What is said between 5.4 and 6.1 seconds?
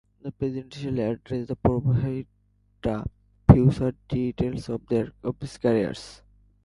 career.